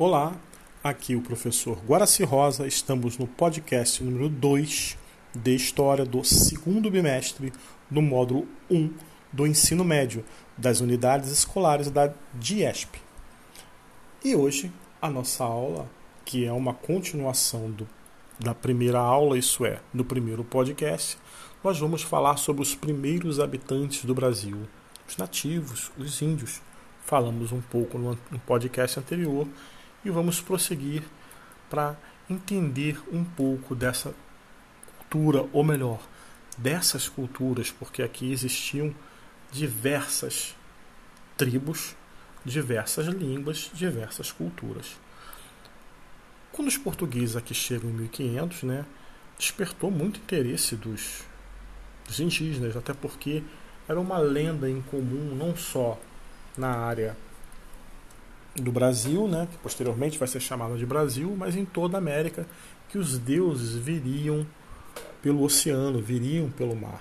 [0.00, 0.36] Olá,
[0.82, 2.68] aqui o professor Guaraci Rosa.
[2.68, 4.96] Estamos no podcast número 2
[5.34, 7.52] de História do segundo bimestre
[7.90, 8.94] do módulo 1
[9.32, 10.24] do ensino médio
[10.56, 13.00] das unidades escolares da DIESP.
[14.24, 14.70] E hoje
[15.02, 15.90] a nossa aula,
[16.24, 17.84] que é uma continuação do,
[18.38, 21.18] da primeira aula, isso é, do primeiro podcast,
[21.64, 24.60] nós vamos falar sobre os primeiros habitantes do Brasil,
[25.08, 26.62] os nativos, os índios.
[27.04, 29.48] Falamos um pouco no, no podcast anterior
[30.04, 31.02] e vamos prosseguir
[31.68, 31.96] para
[32.28, 34.14] entender um pouco dessa
[34.98, 36.00] cultura, ou melhor,
[36.56, 38.94] dessas culturas, porque aqui existiam
[39.50, 40.54] diversas
[41.36, 41.96] tribos,
[42.44, 44.96] diversas línguas, diversas culturas.
[46.52, 48.84] Quando os portugueses aqui chegam em 1500, né,
[49.38, 51.22] despertou muito interesse dos,
[52.06, 53.42] dos indígenas, até porque
[53.88, 55.98] era uma lenda em comum não só
[56.56, 57.16] na área
[58.54, 62.46] do Brasil, né, que posteriormente vai ser chamada de Brasil, mas em toda a América,
[62.88, 64.46] que os deuses viriam
[65.22, 67.00] pelo oceano, viriam pelo mar.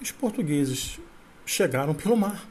[0.00, 0.98] Os portugueses
[1.46, 2.46] chegaram pelo mar.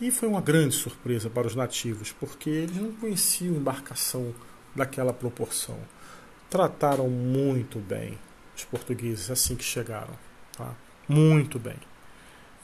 [0.00, 4.34] E foi uma grande surpresa para os nativos, porque eles não conheciam embarcação
[4.74, 5.78] daquela proporção.
[6.50, 8.18] Trataram muito bem
[8.56, 10.14] os portugueses assim que chegaram.
[10.56, 10.74] Tá?
[11.08, 11.76] Muito bem.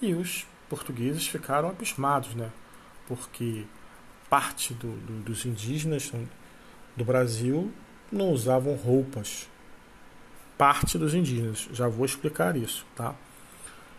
[0.00, 2.50] E os portugueses ficaram abismados, né?
[3.08, 3.64] Porque
[4.28, 6.12] parte do, do, dos indígenas
[6.94, 7.72] do Brasil
[8.12, 9.48] não usavam roupas.
[10.58, 13.14] Parte dos indígenas, já vou explicar isso, tá?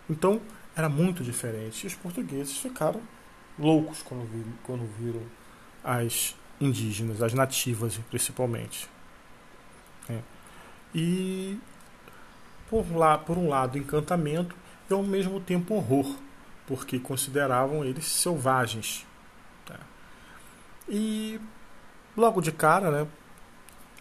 [0.09, 0.39] Então
[0.75, 1.83] era muito diferente.
[1.83, 3.02] E os portugueses ficaram
[3.57, 5.21] loucos quando viram, quando viram
[5.83, 8.87] as indígenas, as nativas principalmente.
[10.07, 10.19] É.
[10.93, 11.57] E
[12.69, 14.55] por lá, por um lado, encantamento
[14.89, 16.15] e ao mesmo tempo horror
[16.70, 19.03] porque consideravam eles selvagens.
[19.66, 19.80] Tá?
[20.88, 21.42] E
[22.16, 23.08] logo de cara, né,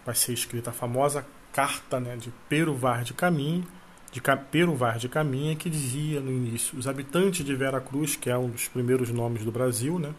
[0.04, 3.64] vai ser escrita a famosa carta né, de Peruvar de Caminha,
[4.12, 4.20] de
[4.50, 8.50] Peruvar de Caminha, que dizia no início: os habitantes de Vera Cruz, que é um
[8.50, 10.12] dos primeiros nomes do Brasil, né,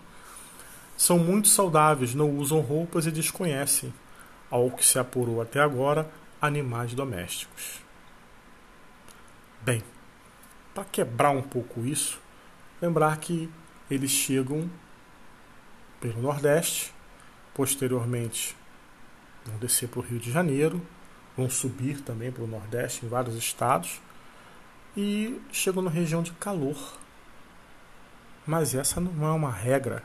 [0.97, 3.93] são muito saudáveis, não usam roupas e desconhecem,
[4.49, 6.09] ao que se apurou até agora,
[6.41, 7.79] animais domésticos.
[9.61, 9.83] Bem,
[10.73, 12.19] para quebrar um pouco isso,
[12.81, 13.49] Lembrar que
[13.89, 14.69] eles chegam
[15.99, 16.93] pelo Nordeste,
[17.53, 18.55] posteriormente
[19.45, 20.81] vão descer para o Rio de Janeiro,
[21.35, 23.99] vão subir também para o Nordeste em vários estados
[24.95, 26.77] e chegam na região de calor.
[28.45, 30.03] Mas essa não é uma regra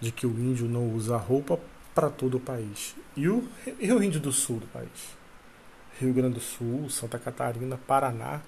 [0.00, 1.58] de que o índio não usa roupa
[1.94, 2.96] para todo o país.
[3.16, 3.48] E o,
[3.80, 5.16] e o índio do sul do país?
[6.00, 8.40] Rio Grande do Sul, Santa Catarina, Paraná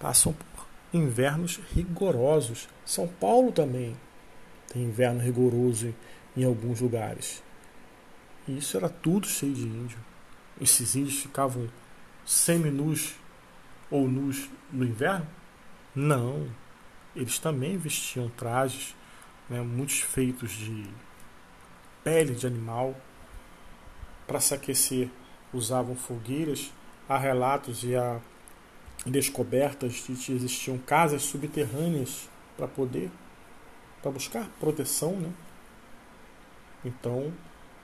[0.00, 0.65] passam por
[0.96, 2.68] invernos rigorosos.
[2.84, 3.96] São Paulo também
[4.72, 5.94] tem inverno rigoroso
[6.36, 7.42] em, alguns lugares.
[8.46, 9.98] E isso era tudo cheio de índio.
[10.60, 11.68] Esses índios ficavam
[12.24, 13.14] semi-nus
[13.90, 15.26] ou nus no inverno?
[15.94, 16.48] Não.
[17.14, 18.94] Eles também vestiam trajes,
[19.48, 20.84] né, muitos feitos de
[22.04, 22.94] pele de animal.
[24.26, 25.10] Para se aquecer,
[25.52, 26.72] usavam fogueiras.
[27.08, 28.20] Há relatos e há
[29.10, 33.10] descobertas de que existiam casas subterrâneas para poder
[34.02, 35.32] para buscar proteção, né?
[36.84, 37.32] Então,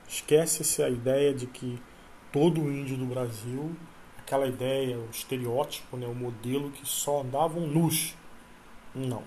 [0.07, 1.81] esquece-se a ideia de que
[2.31, 3.75] todo índio do Brasil,
[4.17, 8.15] aquela ideia, o estereótipo, né, o modelo que só andavam nus.
[8.95, 9.23] Não.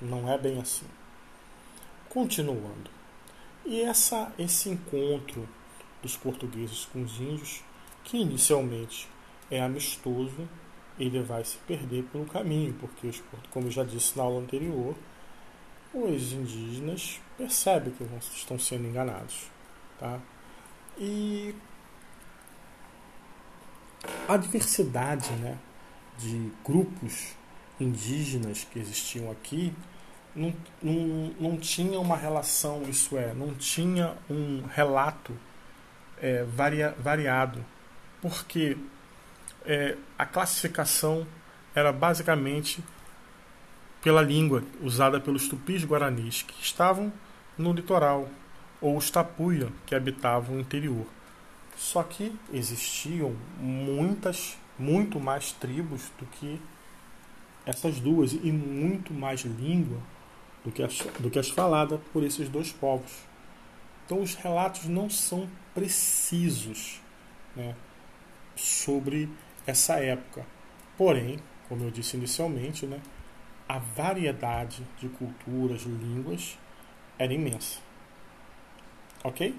[0.00, 0.86] Não é bem assim.
[2.08, 2.90] Continuando.
[3.64, 5.48] E essa esse encontro
[6.02, 7.62] dos portugueses com os índios,
[8.02, 9.08] que inicialmente
[9.52, 10.48] é amistoso,
[10.98, 13.10] ele vai se perder pelo caminho, porque,
[13.50, 14.96] como eu já disse na aula anterior,
[15.92, 18.04] os indígenas percebem que
[18.34, 19.50] estão sendo enganados.
[20.00, 20.18] Tá?
[20.96, 21.54] E
[24.26, 25.58] a diversidade né,
[26.18, 27.36] de grupos
[27.78, 29.74] indígenas que existiam aqui
[30.34, 35.36] não, não, não tinha uma relação, isso é, não tinha um relato
[36.18, 37.62] é, varia, variado.
[38.22, 38.78] Porque
[39.64, 41.26] é, a classificação
[41.74, 42.82] era basicamente
[44.02, 47.12] pela língua usada pelos tupis guaranis que estavam
[47.56, 48.28] no litoral,
[48.80, 51.06] ou os tapuia que habitavam o interior.
[51.76, 56.60] Só que existiam muitas, muito mais tribos do que
[57.64, 59.98] essas duas e muito mais língua
[60.64, 63.12] do que as, do que as faladas por esses dois povos.
[64.04, 67.00] Então os relatos não são precisos
[67.54, 67.74] né,
[68.56, 69.28] sobre
[69.66, 70.44] essa época.
[70.96, 71.38] Porém,
[71.68, 73.00] como eu disse inicialmente, né,
[73.68, 76.58] a variedade de culturas, línguas
[77.18, 77.80] era imensa.
[79.24, 79.54] Ok?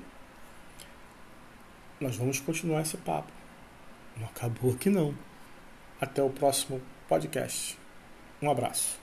[2.00, 3.32] Nós vamos continuar esse papo.
[4.18, 5.16] Não acabou aqui não.
[6.00, 7.78] Até o próximo podcast.
[8.42, 9.03] Um abraço.